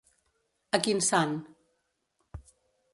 A 0.77 0.79
quin 0.87 1.03
sant? 1.09 1.37